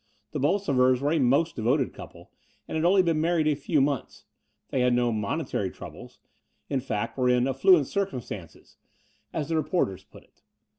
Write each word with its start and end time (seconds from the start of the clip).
The 0.31 0.39
Bolsovers 0.39 0.99
were 0.99 1.11
a 1.11 1.19
most 1.19 1.55
de 1.55 1.61
voted 1.61 1.93
couple 1.93 2.31
and 2.67 2.75
had 2.75 2.83
only 2.85 3.03
been 3.03 3.21
married 3.21 3.45
a 3.47 3.53
few 3.55 3.79
months. 3.81 4.25
They 4.69 4.79
had 4.79 4.95
no 4.95 5.11
monetary 5.11 5.69
troubles— 5.69 6.17
in 6.71 6.79
fact, 6.79 7.19
were 7.19 7.29
in 7.29 7.43
''affluent 7.43 7.85
circumstances," 7.85 8.77
as 9.31 9.49
the 9.49 9.53
The 9.53 9.61
Brighton 9.61 9.77
Road 9.77 9.79
19: 9.89 9.93
reporters 9.95 10.03
put 10.05 10.23
it. 10.23 10.41